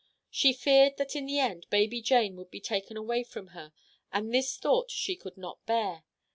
She 0.31 0.51
feared 0.51 0.97
that 0.97 1.15
in 1.15 1.27
the 1.27 1.37
end 1.37 1.67
baby 1.69 2.01
Jane 2.01 2.35
would 2.37 2.49
be 2.49 2.59
taken 2.59 2.97
away 2.97 3.21
from 3.21 3.49
her, 3.49 3.71
and 4.11 4.33
this 4.33 4.57
thought 4.57 4.89
she 4.89 5.15
could 5.15 5.37
not 5.37 5.63
bear. 5.67 6.05